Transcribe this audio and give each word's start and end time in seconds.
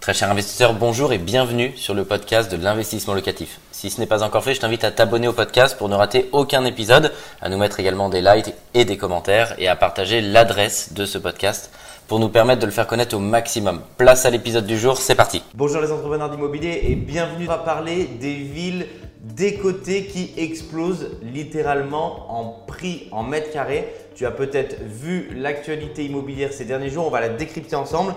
Très 0.00 0.14
cher 0.14 0.30
investisseur, 0.30 0.72
bonjour 0.72 1.12
et 1.12 1.18
bienvenue 1.18 1.76
sur 1.76 1.92
le 1.92 2.06
podcast 2.06 2.50
de 2.50 2.56
l'investissement 2.56 3.12
locatif. 3.12 3.60
Si 3.70 3.90
ce 3.90 4.00
n'est 4.00 4.06
pas 4.06 4.22
encore 4.22 4.42
fait, 4.42 4.54
je 4.54 4.60
t'invite 4.60 4.82
à 4.82 4.90
t'abonner 4.90 5.28
au 5.28 5.34
podcast 5.34 5.76
pour 5.76 5.90
ne 5.90 5.94
rater 5.94 6.30
aucun 6.32 6.64
épisode, 6.64 7.12
à 7.42 7.50
nous 7.50 7.58
mettre 7.58 7.80
également 7.80 8.08
des 8.08 8.22
likes 8.22 8.54
et 8.72 8.86
des 8.86 8.96
commentaires 8.96 9.54
et 9.58 9.68
à 9.68 9.76
partager 9.76 10.22
l'adresse 10.22 10.94
de 10.94 11.04
ce 11.04 11.18
podcast 11.18 11.70
pour 12.08 12.18
nous 12.18 12.30
permettre 12.30 12.62
de 12.62 12.66
le 12.66 12.72
faire 12.72 12.86
connaître 12.86 13.14
au 13.14 13.18
maximum. 13.18 13.82
Place 13.98 14.24
à 14.24 14.30
l'épisode 14.30 14.64
du 14.64 14.78
jour, 14.78 14.96
c'est 14.96 15.14
parti. 15.14 15.42
Bonjour 15.52 15.82
les 15.82 15.92
entrepreneurs 15.92 16.30
d'immobilier 16.30 16.80
et 16.84 16.94
bienvenue 16.94 17.50
à 17.50 17.58
parler 17.58 18.06
des 18.06 18.36
villes 18.36 18.86
décotées 19.22 20.06
qui 20.06 20.32
explosent 20.38 21.10
littéralement 21.22 22.34
en 22.34 22.64
prix 22.66 23.08
en 23.12 23.22
mètre 23.22 23.52
carré. 23.52 23.92
Tu 24.14 24.24
as 24.24 24.30
peut-être 24.30 24.76
vu 24.82 25.30
l'actualité 25.36 26.06
immobilière 26.06 26.54
ces 26.54 26.64
derniers 26.64 26.88
jours, 26.88 27.06
on 27.06 27.10
va 27.10 27.20
la 27.20 27.28
décrypter 27.28 27.76
ensemble. 27.76 28.14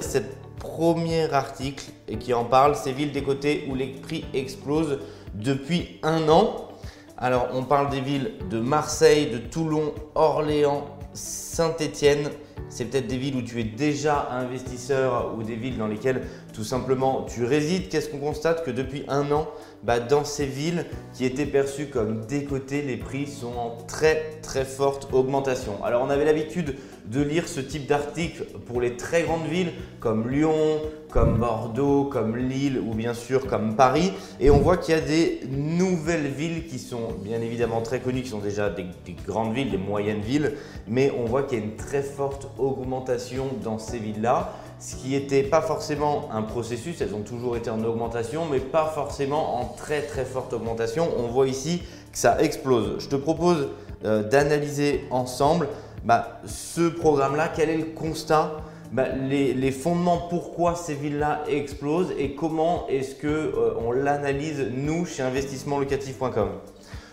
Premier 0.60 1.32
article 1.34 1.86
et 2.08 2.18
qui 2.18 2.34
en 2.34 2.46
parle, 2.46 2.76
ces 2.76 2.92
villes 2.92 3.12
des 3.12 3.24
côtés 3.24 3.68
où 3.70 3.76
les 3.76 3.88
prix 3.88 4.26
explosent 4.34 5.00
depuis 5.34 6.00
un 6.04 6.30
an. 6.30 6.70
Alors 7.18 7.50
on 7.54 7.64
parle 7.64 7.90
des 7.90 8.02
villes 8.02 8.34
de 8.50 8.60
Marseille, 8.60 9.30
de 9.30 9.38
Toulon, 9.38 9.94
Orléans, 10.16 10.86
Saint-Étienne. 11.14 12.30
C'est 12.70 12.86
peut-être 12.86 13.08
des 13.08 13.18
villes 13.18 13.36
où 13.36 13.42
tu 13.42 13.60
es 13.60 13.64
déjà 13.64 14.30
investisseur 14.32 15.36
ou 15.38 15.44
des 15.44 15.56
villes 15.56 15.78
dans 15.78 15.88
lesquelles 15.88 16.24
tout 16.54 16.64
simplement 16.64 17.24
tu 17.24 17.46
résides. 17.46 17.90
Qu'est-ce 17.90 18.10
qu'on 18.10 18.20
constate 18.20 18.64
Que 18.64 18.72
depuis 18.72 19.04
un 19.08 19.32
an, 19.32 19.48
bah, 19.84 20.00
dans 20.00 20.24
ces 20.24 20.46
villes 20.46 20.86
qui 21.14 21.26
étaient 21.26 21.46
perçues 21.46 21.88
comme 21.88 22.26
décotées, 22.26 22.82
les 22.82 22.98
prix 22.98 23.28
sont 23.28 23.54
en 23.56 23.78
très 23.88 24.40
très 24.42 24.66
forte 24.66 25.08
augmentation. 25.14 25.84
Alors 25.84 26.04
on 26.04 26.10
avait 26.10 26.26
l'habitude 26.26 26.76
de 27.06 27.22
lire 27.22 27.48
ce 27.48 27.60
type 27.60 27.88
d'article 27.88 28.46
pour 28.66 28.80
les 28.80 28.96
très 28.96 29.24
grandes 29.24 29.48
villes 29.48 29.74
comme 30.00 30.30
Lyon, 30.30 30.82
comme 31.10 31.38
Bordeaux, 31.38 32.06
comme 32.06 32.38
Lille 32.38 32.80
ou 32.80 32.94
bien 32.94 33.14
sûr 33.14 33.46
comme 33.46 33.76
Paris. 33.76 34.14
Et 34.40 34.50
on 34.50 34.60
voit 34.60 34.78
qu'il 34.78 34.96
y 34.96 34.98
a 34.98 35.02
des 35.02 35.42
nouvelles 35.50 36.28
villes 36.28 36.66
qui 36.66 36.80
sont 36.80 37.10
bien 37.24 37.42
évidemment 37.42 37.82
très 37.82 38.00
connues, 38.00 38.22
qui 38.22 38.30
sont 38.30 38.40
déjà 38.40 38.70
des, 38.70 38.86
des 39.06 39.16
grandes 39.28 39.54
villes, 39.54 39.70
des 39.70 39.78
moyennes 39.78 40.22
villes, 40.22 40.54
mais 40.88 41.12
on 41.18 41.26
voit 41.26 41.44
qu'il 41.44 41.60
y 41.60 41.62
a 41.62 41.66
une 41.66 41.76
très 41.76 42.02
forte 42.02 42.43
augmentation 42.58 43.46
dans 43.64 43.80
ces 43.80 44.00
villes-là 44.00 44.54
ce 44.84 44.98
qui 44.98 45.10
n'était 45.12 45.44
pas 45.44 45.62
forcément 45.62 46.28
un 46.34 46.42
processus, 46.42 47.00
elles 47.00 47.16
ont 47.16 47.22
toujours 47.22 47.56
été 47.56 47.70
en 47.70 47.82
augmentation, 47.86 48.46
mais 48.52 48.60
pas 48.60 48.86
forcément 48.86 49.62
en 49.62 49.66
très 49.66 50.02
très 50.02 50.26
forte 50.26 50.52
augmentation. 50.52 51.08
On 51.18 51.28
voit 51.28 51.48
ici 51.48 51.84
que 52.12 52.18
ça 52.18 52.42
explose. 52.42 52.98
Je 53.00 53.08
te 53.08 53.16
propose 53.16 53.70
euh, 54.04 54.28
d'analyser 54.28 55.06
ensemble 55.10 55.70
bah, 56.04 56.42
ce 56.46 56.90
programme-là, 56.90 57.50
quel 57.56 57.70
est 57.70 57.78
le 57.78 57.86
constat, 57.86 58.58
bah, 58.92 59.08
les, 59.08 59.72
fondements, 59.72 60.28
pourquoi 60.30 60.76
ces 60.76 60.96
villes-là 60.96 61.44
explosent 61.48 62.12
et 62.18 62.36
comment 62.36 62.86
est-ce 62.90 63.16
qu'on 63.16 63.28
euh, 63.28 63.78
on 63.80 63.94
l'analyse 63.94 64.68
nous 64.76 65.06
chez 65.06 65.24
investissementlocatif.com. 65.24 66.50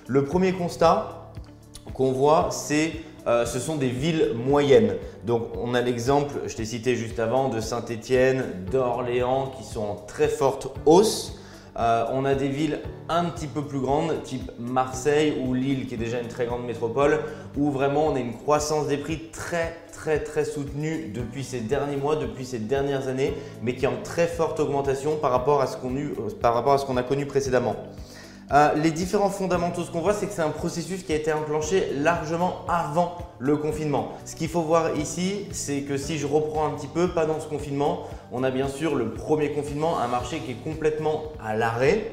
Le 0.09 0.25
premier 0.25 0.53
constat 0.53 1.31
qu'on 1.95 2.11
voit, 2.11 2.49
c'est 2.51 2.91
euh, 3.27 3.45
ce 3.47 3.59
sont 3.59 3.77
des 3.77 3.89
villes 3.89 4.33
moyennes. 4.35 4.97
Donc 5.25 5.49
on 5.61 5.75
a 5.75 5.81
l'exemple, 5.81 6.35
je 6.47 6.57
t'ai 6.57 6.65
cité 6.65 6.97
juste 6.97 7.19
avant, 7.19 7.49
de 7.49 7.61
Saint-Étienne, 7.61 8.45
d'Orléans 8.71 9.53
qui 9.57 9.65
sont 9.65 9.83
en 9.83 9.95
très 10.07 10.29
forte 10.29 10.69
hausse. 10.87 11.37
Euh, 11.79 12.05
on 12.13 12.25
a 12.25 12.35
des 12.35 12.49
villes 12.49 12.81
un 13.09 13.25
petit 13.27 13.47
peu 13.47 13.63
plus 13.63 13.79
grandes, 13.79 14.23
type 14.25 14.51
Marseille 14.59 15.35
ou 15.45 15.55
Lille, 15.55 15.87
qui 15.87 15.95
est 15.95 15.99
déjà 15.99 16.21
une 16.21 16.29
très 16.29 16.47
grande 16.47 16.65
métropole, 16.65 17.21
où 17.57 17.71
vraiment 17.71 18.07
on 18.09 18.17
a 18.17 18.19
une 18.19 18.37
croissance 18.37 18.89
des 18.89 18.97
prix 18.97 19.31
très 19.33 19.77
très 19.93 20.19
très 20.21 20.47
soutenue 20.47 21.13
depuis 21.15 21.45
ces 21.45 21.61
derniers 21.61 21.97
mois, 21.97 22.17
depuis 22.17 22.47
ces 22.47 22.59
dernières 22.59 23.09
années, 23.09 23.35
mais 23.63 23.75
qui 23.75 23.85
est 23.85 23.89
en 23.89 24.03
très 24.03 24.27
forte 24.27 24.59
augmentation 24.59 25.17
par 25.17 25.31
rapport 25.31 25.61
à 25.61 25.67
ce 25.67 25.77
qu'on 25.77 26.97
a 26.97 27.03
connu 27.03 27.27
précédemment. 27.27 27.77
Euh, 28.53 28.75
les 28.75 28.91
différents 28.91 29.31
fondamentaux, 29.31 29.85
ce 29.85 29.93
qu'on 29.93 30.01
voit, 30.01 30.13
c'est 30.13 30.27
que 30.27 30.33
c'est 30.33 30.43
un 30.43 30.51
processus 30.51 31.05
qui 31.05 31.13
a 31.13 31.17
été 31.17 31.33
enclenché 31.33 31.93
largement 31.97 32.67
avant 32.69 33.17
le 33.39 33.57
confinement. 33.57 34.13
Ce 34.25 34.35
qu'il 34.35 34.49
faut 34.49 34.63
voir 34.63 34.97
ici, 34.97 35.47
c'est 35.53 35.83
que 35.83 35.97
si 35.97 36.19
je 36.19 36.27
reprends 36.27 36.67
un 36.67 36.71
petit 36.71 36.89
peu, 36.89 37.09
pendant 37.09 37.39
ce 37.39 37.47
confinement, 37.47 38.09
on 38.33 38.43
a 38.43 38.51
bien 38.51 38.67
sûr 38.67 38.97
le 38.97 39.11
premier 39.11 39.53
confinement, 39.53 40.01
un 40.01 40.09
marché 40.09 40.41
qui 40.41 40.53
est 40.53 40.65
complètement 40.65 41.23
à 41.45 41.57
l'arrêt. 41.57 42.11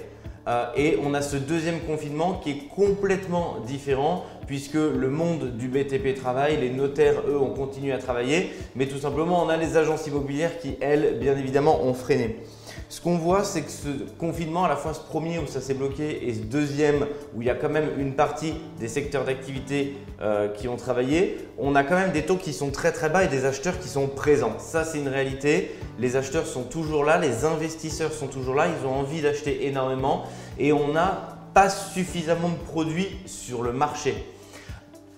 Euh, 0.48 0.66
et 0.76 1.00
on 1.04 1.16
a 1.16 1.24
ce 1.24 1.38
deuxième 1.38 1.80
confinement 1.82 2.40
qui 2.42 2.52
est 2.52 2.68
complètement 2.74 3.58
différent 3.66 4.24
puisque 4.46 4.76
le 4.76 5.10
monde 5.10 5.58
du 5.58 5.68
BTP 5.68 6.14
travaille, 6.16 6.58
les 6.58 6.70
notaires, 6.70 7.16
eux, 7.28 7.38
ont 7.38 7.54
continué 7.54 7.92
à 7.92 7.98
travailler, 7.98 8.54
mais 8.76 8.86
tout 8.86 9.00
simplement, 9.00 9.44
on 9.44 9.50
a 9.50 9.58
les 9.58 9.76
agences 9.76 10.08
immobilières 10.08 10.58
qui, 10.60 10.78
elles, 10.80 11.18
bien 11.20 11.36
évidemment, 11.36 11.84
ont 11.84 11.94
freiné. 11.94 12.38
Ce 12.90 13.02
qu'on 13.02 13.18
voit, 13.18 13.44
c'est 13.44 13.64
que 13.64 13.72
ce 13.72 13.90
confinement, 14.18 14.64
à 14.64 14.70
la 14.70 14.78
fois 14.78 14.94
ce 14.94 15.02
premier 15.02 15.40
où 15.40 15.48
ça 15.48 15.60
s'est 15.60 15.74
bloqué 15.74 16.26
et 16.26 16.34
ce 16.34 16.40
deuxième 16.40 17.06
où 17.36 17.42
il 17.42 17.48
y 17.48 17.50
a 17.50 17.56
quand 17.56 17.68
même 17.68 17.90
une 17.98 18.14
partie 18.14 18.54
des 18.80 18.88
secteurs 18.88 19.26
d'activité 19.26 19.98
euh, 20.22 20.48
qui 20.48 20.70
ont 20.70 20.78
travaillé, 20.78 21.38
on 21.58 21.76
a 21.76 21.84
quand 21.84 21.96
même 21.96 22.14
des 22.14 22.22
taux 22.24 22.38
qui 22.38 22.54
sont 22.54 22.72
très 22.72 22.94
très 22.94 23.10
bas 23.10 23.26
et 23.26 23.28
des 23.28 23.44
acheteurs 23.44 23.78
qui 23.78 23.90
sont 23.90 24.08
présents. 24.08 24.58
Ça, 24.58 24.86
c'est 24.86 25.00
une 25.00 25.10
réalité. 25.10 25.76
Les 26.00 26.16
acheteurs 26.16 26.48
sont 26.48 26.64
toujours 26.64 27.04
là, 27.04 27.18
les 27.18 27.44
investisseurs 27.44 28.14
sont 28.14 28.28
toujours 28.28 28.56
là, 28.56 28.68
ils 28.68 28.88
ont 28.88 28.94
envie 28.94 29.22
d'acheter 29.22 29.68
énormément 29.68 30.24
et 30.58 30.72
on 30.72 30.88
n'a 30.94 31.40
pas 31.54 31.70
suffisamment 31.70 32.50
de 32.50 32.72
produits 32.72 33.18
sur 33.26 33.64
le 33.64 33.74
marché. 33.74 34.16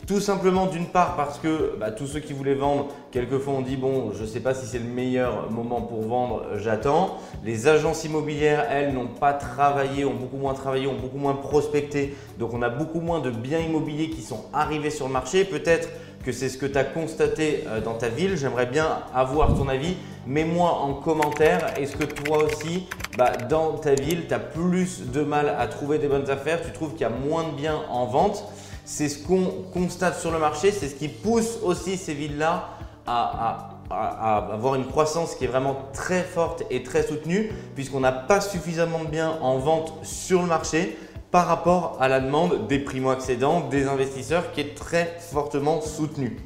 Tout 0.09 0.21
simplement 0.21 0.65
d'une 0.65 0.87
part 0.87 1.15
parce 1.15 1.37
que 1.37 1.75
bah, 1.79 1.91
tous 1.91 2.07
ceux 2.07 2.19
qui 2.19 2.33
voulaient 2.33 2.55
vendre, 2.55 2.87
quelquefois 3.11 3.53
on 3.53 3.61
dit 3.61 3.75
bon, 3.75 4.11
je 4.11 4.23
ne 4.23 4.27
sais 4.27 4.39
pas 4.39 4.55
si 4.55 4.65
c'est 4.65 4.79
le 4.79 4.89
meilleur 4.89 5.51
moment 5.51 5.81
pour 5.81 6.01
vendre, 6.01 6.45
j'attends. 6.57 7.19
Les 7.45 7.67
agences 7.67 8.05
immobilières, 8.05 8.65
elles, 8.71 8.91
n'ont 8.91 9.05
pas 9.05 9.33
travaillé, 9.33 10.05
ont 10.05 10.15
beaucoup 10.15 10.37
moins 10.37 10.55
travaillé, 10.55 10.87
ont 10.87 10.97
beaucoup 10.99 11.19
moins 11.19 11.35
prospecté. 11.35 12.15
Donc 12.39 12.55
on 12.55 12.63
a 12.63 12.69
beaucoup 12.69 13.01
moins 13.01 13.19
de 13.19 13.29
biens 13.29 13.59
immobiliers 13.59 14.09
qui 14.09 14.23
sont 14.23 14.45
arrivés 14.51 14.89
sur 14.89 15.05
le 15.05 15.13
marché. 15.13 15.45
Peut-être 15.45 15.89
que 16.25 16.31
c'est 16.31 16.49
ce 16.49 16.57
que 16.57 16.65
tu 16.65 16.79
as 16.79 16.85
constaté 16.85 17.65
euh, 17.67 17.79
dans 17.79 17.93
ta 17.93 18.09
ville. 18.09 18.35
J'aimerais 18.35 18.65
bien 18.65 18.87
avoir 19.13 19.53
ton 19.53 19.67
avis. 19.67 19.95
Mets-moi 20.25 20.71
en 20.71 20.95
commentaire, 20.95 21.67
est-ce 21.79 21.95
que 21.95 22.05
toi 22.05 22.45
aussi, 22.45 22.87
bah, 23.15 23.33
dans 23.47 23.73
ta 23.73 23.93
ville, 23.93 24.25
tu 24.27 24.33
as 24.33 24.39
plus 24.39 25.03
de 25.11 25.21
mal 25.21 25.55
à 25.55 25.67
trouver 25.67 25.99
des 25.99 26.07
bonnes 26.07 26.31
affaires? 26.31 26.63
Tu 26.63 26.71
trouves 26.71 26.93
qu'il 26.93 27.01
y 27.01 27.03
a 27.03 27.09
moins 27.11 27.43
de 27.43 27.51
biens 27.51 27.81
en 27.91 28.07
vente? 28.07 28.43
C'est 28.89 29.07
ce 29.07 29.19
qu'on 29.19 29.45
constate 29.71 30.19
sur 30.19 30.31
le 30.31 30.39
marché, 30.39 30.71
c'est 30.71 30.87
ce 30.87 30.95
qui 30.95 31.09
pousse 31.09 31.59
aussi 31.61 31.95
ces 31.95 32.15
villes-là 32.15 32.69
à, 33.05 33.75
avoir 33.91 34.73
une 34.75 34.87
croissance 34.87 35.35
qui 35.35 35.45
est 35.45 35.47
vraiment 35.47 35.77
très 35.93 36.23
forte 36.23 36.63
et 36.71 36.81
très 36.81 37.03
soutenue, 37.03 37.51
puisqu'on 37.75 37.99
n'a 37.99 38.11
pas 38.11 38.41
suffisamment 38.41 39.03
de 39.03 39.09
biens 39.09 39.37
en 39.41 39.59
vente 39.59 39.93
sur 40.01 40.41
le 40.41 40.47
marché 40.47 40.97
par 41.29 41.45
rapport 41.45 41.97
à 41.99 42.07
la 42.07 42.19
demande 42.19 42.67
des 42.67 42.79
primo-accédants, 42.79 43.67
des 43.69 43.87
investisseurs 43.87 44.51
qui 44.53 44.61
est 44.61 44.75
très 44.75 45.17
fortement 45.19 45.81
soutenue. 45.81 46.37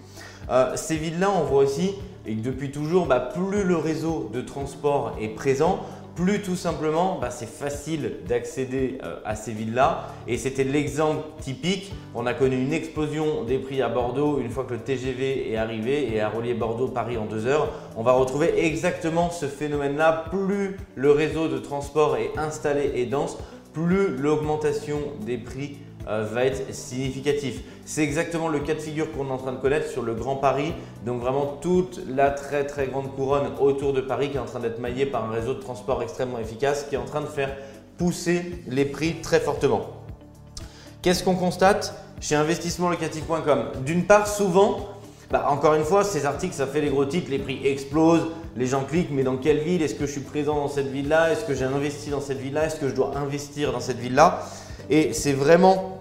Euh, 0.49 0.75
ces 0.75 0.97
villes-là, 0.97 1.31
on 1.31 1.45
voit 1.45 1.63
aussi 1.63 1.95
et 2.25 2.35
depuis 2.35 2.71
toujours, 2.71 3.05
bah, 3.05 3.21
plus 3.21 3.63
le 3.63 3.77
réseau 3.77 4.29
de 4.33 4.41
transport 4.41 5.15
est 5.19 5.29
présent, 5.29 5.79
plus 6.15 6.41
tout 6.41 6.55
simplement, 6.55 7.17
bah, 7.19 7.31
c'est 7.31 7.49
facile 7.49 8.17
d'accéder 8.27 8.99
euh, 9.03 9.19
à 9.25 9.35
ces 9.35 9.51
villes-là. 9.51 10.09
Et 10.27 10.37
c'était 10.37 10.63
l'exemple 10.63 11.23
typique. 11.39 11.91
On 12.13 12.25
a 12.25 12.33
connu 12.33 12.61
une 12.61 12.73
explosion 12.73 13.43
des 13.43 13.57
prix 13.57 13.81
à 13.81 13.89
Bordeaux 13.89 14.39
une 14.39 14.49
fois 14.49 14.63
que 14.65 14.73
le 14.73 14.79
TGV 14.79 15.51
est 15.51 15.57
arrivé 15.57 16.13
et 16.13 16.21
a 16.21 16.29
relié 16.29 16.53
Bordeaux-Paris 16.53 17.17
en 17.17 17.25
deux 17.25 17.47
heures. 17.47 17.69
On 17.97 18.03
va 18.03 18.11
retrouver 18.13 18.65
exactement 18.65 19.31
ce 19.31 19.47
phénomène-là. 19.47 20.25
Plus 20.29 20.77
le 20.95 21.11
réseau 21.11 21.47
de 21.47 21.57
transport 21.57 22.17
est 22.17 22.37
installé 22.37 22.91
et 22.95 23.05
dense, 23.05 23.37
plus 23.73 24.15
l'augmentation 24.15 24.99
des 25.21 25.37
prix 25.37 25.77
euh, 26.07 26.25
va 26.31 26.45
être 26.45 26.73
significatif. 26.73 27.61
C'est 27.85 28.03
exactement 28.03 28.47
le 28.47 28.59
cas 28.59 28.73
de 28.73 28.79
figure 28.79 29.11
qu'on 29.11 29.27
est 29.27 29.31
en 29.31 29.37
train 29.37 29.53
de 29.53 29.57
connaître 29.57 29.89
sur 29.89 30.01
le 30.01 30.13
Grand 30.13 30.35
Paris. 30.35 30.73
Donc 31.05 31.21
vraiment 31.21 31.57
toute 31.61 32.01
la 32.07 32.31
très 32.31 32.65
très 32.65 32.87
grande 32.87 33.13
couronne 33.15 33.51
autour 33.59 33.93
de 33.93 34.01
Paris 34.01 34.29
qui 34.29 34.37
est 34.37 34.41
en 34.41 34.45
train 34.45 34.59
d'être 34.59 34.79
maillée 34.79 35.05
par 35.05 35.25
un 35.25 35.31
réseau 35.31 35.53
de 35.53 35.61
transport 35.61 36.01
extrêmement 36.03 36.39
efficace 36.39 36.85
qui 36.89 36.95
est 36.95 36.99
en 36.99 37.05
train 37.05 37.21
de 37.21 37.27
faire 37.27 37.55
pousser 37.97 38.63
les 38.67 38.85
prix 38.85 39.21
très 39.21 39.39
fortement. 39.39 39.87
Qu'est-ce 41.01 41.23
qu'on 41.23 41.35
constate 41.35 41.93
chez 42.21 42.35
investissementlocatif.com 42.35 43.83
D'une 43.85 44.05
part, 44.05 44.27
souvent, 44.27 44.89
bah, 45.29 45.47
encore 45.49 45.73
une 45.73 45.83
fois, 45.83 46.03
ces 46.03 46.25
articles, 46.25 46.53
ça 46.53 46.65
fait 46.65 46.79
les 46.79 46.89
gros 46.89 47.05
titres, 47.05 47.29
les 47.29 47.39
prix 47.39 47.59
explosent, 47.65 48.27
les 48.55 48.67
gens 48.67 48.83
cliquent, 48.83 49.09
mais 49.11 49.23
dans 49.23 49.37
quelle 49.37 49.59
ville? 49.59 49.81
Est-ce 49.81 49.95
que 49.95 50.05
je 50.05 50.11
suis 50.11 50.21
présent 50.21 50.55
dans 50.55 50.67
cette 50.67 50.87
ville-là? 50.87 51.31
Est-ce 51.31 51.43
que 51.43 51.53
j'ai 51.53 51.65
investi 51.65 52.09
dans 52.09 52.21
cette 52.21 52.39
ville-là? 52.39 52.67
Est-ce 52.67 52.75
que 52.75 52.87
je 52.87 52.93
dois 52.93 53.17
investir 53.17 53.71
dans 53.71 53.79
cette 53.79 53.97
ville-là? 53.97 54.43
Et 54.89 55.11
c'est 55.11 55.33
vraiment, 55.33 55.92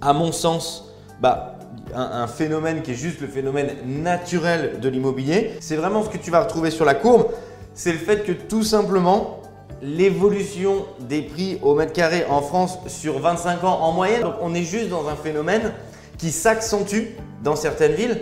à 0.00 0.12
mon 0.12 0.32
sens, 0.32 0.92
bah, 1.20 1.58
un, 1.94 2.26
phénomène 2.26 2.82
qui 2.82 2.92
est 2.92 2.94
juste 2.94 3.20
le 3.20 3.26
phénomène 3.26 3.70
naturel 3.86 4.80
de 4.80 4.88
l'immobilier. 4.88 5.52
C'est 5.60 5.76
vraiment 5.76 6.04
ce 6.04 6.08
que 6.08 6.18
tu 6.18 6.30
vas 6.30 6.42
retrouver 6.42 6.70
sur 6.70 6.84
la 6.84 6.94
courbe. 6.94 7.28
C'est 7.74 7.92
le 7.92 7.98
fait 7.98 8.24
que 8.24 8.32
tout 8.32 8.62
simplement, 8.62 9.42
l'évolution 9.82 10.86
des 11.00 11.22
prix 11.22 11.58
au 11.62 11.74
mètre 11.74 11.92
carré 11.92 12.24
en 12.28 12.42
France 12.42 12.78
sur 12.86 13.18
25 13.18 13.64
ans 13.64 13.78
en 13.80 13.92
moyenne, 13.92 14.22
donc 14.22 14.34
on 14.40 14.54
est 14.54 14.64
juste 14.64 14.88
dans 14.88 15.08
un 15.08 15.16
phénomène 15.16 15.72
qui 16.18 16.32
s'accentue 16.32 17.14
dans 17.42 17.54
certaines 17.56 17.92
villes 17.92 18.18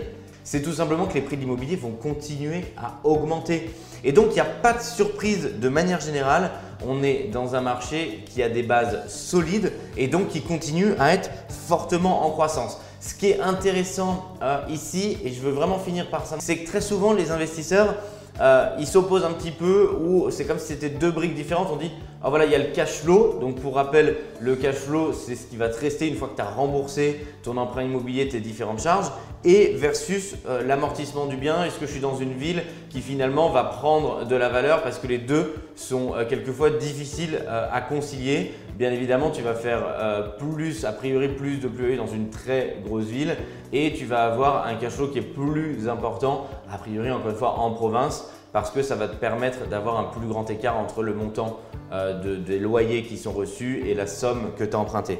c'est 0.47 0.61
tout 0.61 0.71
simplement 0.71 1.07
que 1.07 1.15
les 1.15 1.21
prix 1.21 1.35
de 1.35 1.41
l'immobilier 1.41 1.75
vont 1.75 1.91
continuer 1.91 2.63
à 2.77 3.01
augmenter. 3.03 3.69
Et 4.05 4.13
donc, 4.13 4.27
il 4.29 4.35
n'y 4.35 4.39
a 4.39 4.45
pas 4.45 4.71
de 4.71 4.81
surprise 4.81 5.49
de 5.59 5.67
manière 5.67 5.99
générale. 5.99 6.51
On 6.85 7.03
est 7.03 7.29
dans 7.31 7.55
un 7.55 7.61
marché 7.61 8.23
qui 8.25 8.43
a 8.43 8.49
des 8.49 8.63
bases 8.63 9.07
solides 9.07 9.73
et 9.95 10.07
donc 10.07 10.29
qui 10.29 10.41
continue 10.41 10.93
à 10.99 11.13
être 11.13 11.29
fortement 11.49 12.25
en 12.25 12.31
croissance. 12.31 12.79
Ce 12.99 13.13
qui 13.13 13.27
est 13.31 13.39
intéressant 13.39 14.25
euh, 14.41 14.61
ici, 14.69 15.17
et 15.23 15.31
je 15.31 15.41
veux 15.41 15.51
vraiment 15.51 15.79
finir 15.79 16.09
par 16.09 16.25
ça, 16.25 16.37
c'est 16.39 16.57
que 16.57 16.67
très 16.67 16.81
souvent 16.81 17.13
les 17.13 17.31
investisseurs 17.31 17.95
euh, 18.39 18.69
ils 18.79 18.87
s'opposent 18.87 19.25
un 19.25 19.31
petit 19.31 19.51
peu 19.51 19.89
ou 19.99 20.29
c'est 20.29 20.45
comme 20.45 20.59
si 20.59 20.67
c'était 20.67 20.89
deux 20.89 21.11
briques 21.11 21.35
différentes. 21.35 21.69
On 21.71 21.75
dit, 21.75 21.91
ah 22.23 22.29
voilà, 22.29 22.45
il 22.45 22.51
y 22.51 22.55
a 22.55 22.59
le 22.59 22.71
cash 22.71 23.01
flow. 23.01 23.37
Donc 23.39 23.59
pour 23.59 23.75
rappel, 23.75 24.17
le 24.39 24.55
cash 24.55 24.75
flow, 24.75 25.13
c'est 25.13 25.35
ce 25.35 25.47
qui 25.47 25.57
va 25.57 25.69
te 25.69 25.79
rester 25.79 26.07
une 26.07 26.15
fois 26.15 26.27
que 26.27 26.35
tu 26.35 26.41
as 26.41 26.49
remboursé 26.49 27.25
ton 27.43 27.57
emprunt 27.57 27.83
immobilier, 27.83 28.27
tes 28.27 28.39
différentes 28.39 28.81
charges. 28.81 29.11
Et 29.43 29.73
versus 29.75 30.35
euh, 30.47 30.63
l'amortissement 30.63 31.25
du 31.25 31.37
bien. 31.37 31.63
Est-ce 31.63 31.79
que 31.79 31.85
je 31.85 31.91
suis 31.91 32.01
dans 32.01 32.17
une 32.17 32.33
ville 32.33 32.63
qui 32.89 33.01
finalement 33.01 33.49
va 33.49 33.63
prendre 33.63 34.25
de 34.25 34.35
la 34.35 34.49
valeur 34.49 34.83
parce 34.83 34.99
que 34.99 35.07
les 35.07 35.19
deux 35.19 35.55
sont 35.75 36.13
euh, 36.15 36.25
quelquefois 36.27 36.69
difficiles 36.71 37.43
à 37.47 37.81
concilier. 37.81 38.53
Bien 38.77 38.91
évidemment, 38.91 39.31
tu 39.31 39.41
vas 39.41 39.55
faire 39.55 40.35
plus, 40.37 40.85
a 40.85 40.91
priori 40.91 41.29
plus 41.29 41.57
de 41.57 41.67
plus 41.67 41.97
dans 41.97 42.05
une 42.05 42.29
très 42.29 42.77
grosse 42.85 43.05
ville 43.05 43.35
et 43.73 43.91
tu 43.93 44.05
vas 44.05 44.25
avoir 44.25 44.67
un 44.67 44.75
cash 44.75 44.91
flow 44.91 45.07
qui 45.07 45.17
est 45.17 45.23
plus 45.23 45.89
important, 45.89 46.45
a 46.71 46.77
priori 46.77 47.09
encore 47.09 47.31
une 47.31 47.35
fois 47.35 47.57
en 47.57 47.71
province 47.71 48.29
parce 48.53 48.69
que 48.69 48.83
ça 48.83 48.95
va 48.95 49.07
te 49.07 49.15
permettre 49.15 49.67
d'avoir 49.67 49.99
un 49.99 50.03
plus 50.03 50.27
grand 50.27 50.47
écart 50.51 50.77
entre 50.77 51.01
le 51.01 51.15
montant 51.15 51.57
euh, 51.91 52.37
des 52.37 52.59
loyers 52.59 53.01
qui 53.01 53.17
sont 53.17 53.31
reçus 53.31 53.81
et 53.87 53.95
la 53.95 54.05
somme 54.05 54.51
que 54.55 54.63
tu 54.63 54.75
as 54.75 54.79
empruntée. 54.79 55.17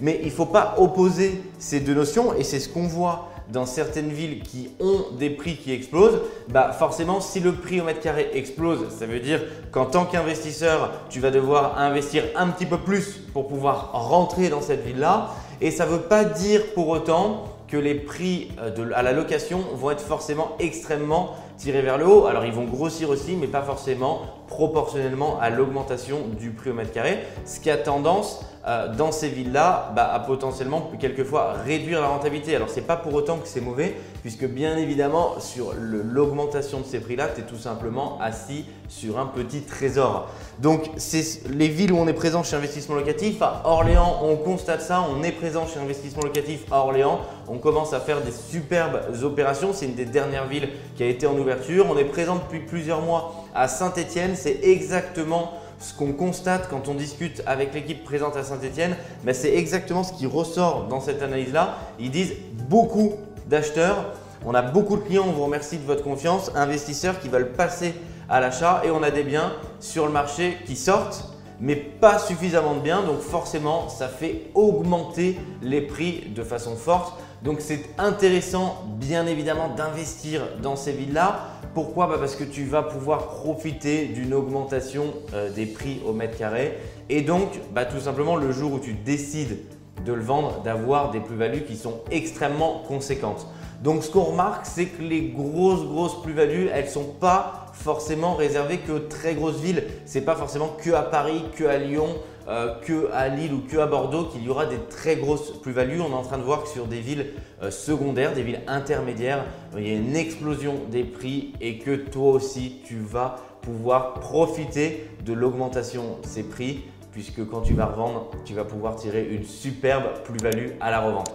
Mais 0.00 0.20
il 0.22 0.26
ne 0.26 0.32
faut 0.32 0.46
pas 0.46 0.76
opposer 0.78 1.42
ces 1.58 1.80
deux 1.80 1.94
notions 1.94 2.32
et 2.34 2.44
c'est 2.44 2.60
ce 2.60 2.68
qu'on 2.68 2.86
voit 2.86 3.28
dans 3.52 3.66
certaines 3.66 4.10
villes 4.10 4.42
qui 4.42 4.70
ont 4.80 5.16
des 5.18 5.30
prix 5.30 5.56
qui 5.56 5.72
explosent, 5.72 6.20
bah 6.48 6.72
forcément 6.72 7.20
si 7.20 7.40
le 7.40 7.52
prix 7.52 7.80
au 7.80 7.84
mètre 7.84 8.00
carré 8.00 8.30
explose, 8.34 8.88
ça 8.96 9.06
veut 9.06 9.20
dire 9.20 9.42
qu'en 9.72 9.86
tant 9.86 10.04
qu'investisseur, 10.04 10.90
tu 11.08 11.20
vas 11.20 11.30
devoir 11.30 11.78
investir 11.78 12.24
un 12.36 12.48
petit 12.48 12.66
peu 12.66 12.78
plus 12.78 13.20
pour 13.32 13.48
pouvoir 13.48 13.90
rentrer 13.92 14.48
dans 14.48 14.60
cette 14.60 14.84
ville-là. 14.84 15.30
Et 15.60 15.70
ça 15.70 15.84
ne 15.84 15.90
veut 15.90 16.00
pas 16.00 16.24
dire 16.24 16.62
pour 16.74 16.88
autant 16.88 17.44
que 17.68 17.76
les 17.76 17.94
prix 17.94 18.48
euh, 18.60 18.90
à 18.94 19.02
la 19.02 19.12
location 19.12 19.60
vont 19.74 19.90
être 19.90 20.02
forcément 20.02 20.56
extrêmement 20.58 21.36
tirés 21.56 21.82
vers 21.82 21.98
le 21.98 22.06
haut. 22.06 22.26
Alors 22.26 22.44
ils 22.44 22.52
vont 22.52 22.64
grossir 22.64 23.10
aussi, 23.10 23.36
mais 23.36 23.46
pas 23.46 23.62
forcément 23.62 24.22
proportionnellement 24.50 25.38
à 25.40 25.48
l'augmentation 25.48 26.18
du 26.38 26.50
prix 26.50 26.70
au 26.70 26.74
mètre 26.74 26.92
carré, 26.92 27.20
ce 27.46 27.60
qui 27.60 27.70
a 27.70 27.78
tendance 27.78 28.44
euh, 28.66 28.94
dans 28.94 29.10
ces 29.10 29.30
villes-là 29.30 29.90
bah, 29.96 30.12
à 30.12 30.20
potentiellement 30.20 30.90
quelquefois 31.00 31.54
réduire 31.64 32.02
la 32.02 32.08
rentabilité. 32.08 32.54
Alors 32.54 32.68
c'est 32.68 32.82
pas 32.82 32.96
pour 32.96 33.14
autant 33.14 33.38
que 33.38 33.48
c'est 33.48 33.62
mauvais, 33.62 33.96
puisque 34.20 34.44
bien 34.44 34.76
évidemment 34.76 35.40
sur 35.40 35.72
l'augmentation 35.78 36.80
de 36.80 36.84
ces 36.84 37.00
prix-là, 37.00 37.28
tu 37.34 37.40
es 37.40 37.44
tout 37.44 37.56
simplement 37.56 38.18
assis 38.20 38.66
sur 38.88 39.18
un 39.18 39.24
petit 39.24 39.62
trésor. 39.62 40.28
Donc 40.58 40.90
c'est 40.98 41.48
les 41.48 41.68
villes 41.68 41.92
où 41.92 41.96
on 41.96 42.06
est 42.06 42.12
présent 42.12 42.42
chez 42.42 42.56
Investissement 42.56 42.96
Locatif. 42.96 43.40
À 43.40 43.62
Orléans, 43.64 44.18
on 44.24 44.36
constate 44.36 44.82
ça, 44.82 45.06
on 45.10 45.22
est 45.22 45.32
présent 45.32 45.66
chez 45.66 45.80
Investissement 45.80 46.24
Locatif 46.24 46.64
à 46.70 46.80
Orléans. 46.80 47.20
On 47.48 47.56
commence 47.56 47.94
à 47.94 48.00
faire 48.00 48.20
des 48.20 48.32
superbes 48.32 49.00
opérations. 49.22 49.72
C'est 49.72 49.86
une 49.86 49.94
des 49.94 50.04
dernières 50.04 50.46
villes 50.46 50.68
qui 50.96 51.02
a 51.02 51.06
été 51.06 51.26
en 51.26 51.38
ouverture. 51.38 51.86
On 51.88 51.96
est 51.96 52.04
présent 52.04 52.34
depuis 52.34 52.60
plusieurs 52.60 53.00
mois 53.00 53.39
à 53.54 53.68
Saint-Étienne. 53.68 54.32
C'est 54.34 54.60
exactement 54.62 55.52
ce 55.78 55.94
qu'on 55.94 56.12
constate 56.12 56.68
quand 56.68 56.88
on 56.88 56.94
discute 56.94 57.42
avec 57.46 57.72
l'équipe 57.74 58.04
présente 58.04 58.36
à 58.36 58.44
Saint-Etienne, 58.44 58.96
ben, 59.24 59.34
c'est 59.34 59.54
exactement 59.54 60.02
ce 60.02 60.12
qui 60.12 60.26
ressort 60.26 60.86
dans 60.88 61.00
cette 61.00 61.22
analyse-là. 61.22 61.78
Ils 61.98 62.10
disent 62.10 62.34
beaucoup 62.68 63.14
d'acheteurs, 63.46 64.12
on 64.44 64.54
a 64.54 64.62
beaucoup 64.62 64.96
de 64.96 65.02
clients, 65.02 65.24
on 65.26 65.32
vous 65.32 65.44
remercie 65.44 65.78
de 65.78 65.84
votre 65.84 66.04
confiance, 66.04 66.50
investisseurs 66.54 67.18
qui 67.18 67.28
veulent 67.28 67.52
passer 67.52 67.94
à 68.28 68.40
l'achat 68.40 68.82
et 68.84 68.90
on 68.90 69.02
a 69.02 69.10
des 69.10 69.24
biens 69.24 69.52
sur 69.80 70.04
le 70.04 70.12
marché 70.12 70.58
qui 70.66 70.76
sortent 70.76 71.30
mais 71.60 71.76
pas 71.76 72.18
suffisamment 72.18 72.74
de 72.74 72.80
biens, 72.80 73.02
donc 73.02 73.20
forcément 73.20 73.88
ça 73.88 74.08
fait 74.08 74.50
augmenter 74.54 75.38
les 75.62 75.82
prix 75.82 76.32
de 76.34 76.42
façon 76.42 76.74
forte. 76.74 77.20
Donc 77.42 77.60
c'est 77.60 77.84
intéressant 77.98 78.84
bien 78.98 79.26
évidemment 79.26 79.68
d'investir 79.68 80.42
dans 80.62 80.76
ces 80.76 80.92
villes-là. 80.92 81.48
Pourquoi 81.74 82.06
bah, 82.06 82.16
Parce 82.18 82.34
que 82.34 82.44
tu 82.44 82.64
vas 82.64 82.82
pouvoir 82.82 83.28
profiter 83.28 84.06
d'une 84.06 84.34
augmentation 84.34 85.14
euh, 85.34 85.50
des 85.50 85.66
prix 85.66 86.00
au 86.06 86.12
mètre 86.12 86.36
carré 86.36 86.78
et 87.08 87.22
donc 87.22 87.48
bah, 87.72 87.84
tout 87.84 88.00
simplement 88.00 88.36
le 88.36 88.50
jour 88.50 88.72
où 88.72 88.78
tu 88.80 88.92
décides 88.92 89.58
de 90.04 90.12
le 90.12 90.22
vendre, 90.22 90.62
d'avoir 90.62 91.10
des 91.10 91.20
plus-values 91.20 91.64
qui 91.64 91.76
sont 91.76 92.00
extrêmement 92.10 92.82
conséquentes. 92.88 93.46
Donc 93.82 94.02
ce 94.02 94.10
qu'on 94.10 94.24
remarque, 94.24 94.66
c'est 94.66 94.86
que 94.86 95.02
les 95.02 95.28
grosses, 95.28 95.86
grosses 95.86 96.20
plus-values, 96.22 96.68
elles 96.72 96.86
ne 96.86 96.90
sont 96.90 97.14
pas 97.20 97.59
forcément 97.82 98.34
réservées 98.34 98.78
que 98.78 98.98
très 98.98 99.34
grosses 99.34 99.60
villes. 99.60 99.84
Ce 100.06 100.18
n'est 100.18 100.24
pas 100.24 100.36
forcément 100.36 100.76
que 100.82 100.90
à 100.90 101.02
Paris, 101.02 101.42
que 101.56 101.64
à 101.64 101.78
Lyon, 101.78 102.08
euh, 102.48 102.74
que 102.82 103.10
à 103.12 103.28
Lille 103.28 103.52
ou 103.52 103.60
que 103.60 103.78
à 103.78 103.86
Bordeaux 103.86 104.24
qu'il 104.24 104.44
y 104.44 104.48
aura 104.48 104.66
des 104.66 104.78
très 104.88 105.16
grosses 105.16 105.52
plus-values. 105.62 106.00
On 106.00 106.10
est 106.10 106.14
en 106.14 106.22
train 106.22 106.38
de 106.38 106.42
voir 106.42 106.64
que 106.64 106.68
sur 106.68 106.86
des 106.86 107.00
villes 107.00 107.26
euh, 107.62 107.70
secondaires, 107.70 108.34
des 108.34 108.42
villes 108.42 108.60
intermédiaires, 108.66 109.44
il 109.76 109.86
y 109.86 109.90
a 109.90 109.96
une 109.96 110.16
explosion 110.16 110.74
des 110.90 111.04
prix 111.04 111.52
et 111.60 111.78
que 111.78 111.94
toi 111.94 112.32
aussi, 112.32 112.80
tu 112.84 112.98
vas 112.98 113.36
pouvoir 113.62 114.14
profiter 114.14 115.08
de 115.24 115.32
l'augmentation 115.32 116.18
de 116.22 116.26
ces 116.26 116.42
prix 116.42 116.84
puisque 117.12 117.46
quand 117.48 117.60
tu 117.60 117.74
vas 117.74 117.86
revendre, 117.86 118.30
tu 118.44 118.54
vas 118.54 118.64
pouvoir 118.64 118.96
tirer 118.96 119.28
une 119.30 119.44
superbe 119.44 120.22
plus-value 120.24 120.70
à 120.80 120.90
la 120.90 121.00
revente. 121.00 121.34